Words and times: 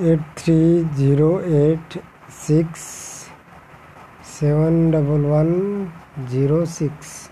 eight 0.00 0.20
three 0.34 0.84
zero 0.96 1.38
eight 1.44 2.02
six 2.28 3.28
seven 4.22 4.90
double 4.90 5.20
one 5.20 5.92
zero 6.28 6.64
six. 6.64 7.28